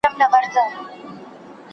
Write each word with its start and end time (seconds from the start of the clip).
جاذبه 0.03 0.39
ښه 0.43 0.47
ده، 0.55 0.63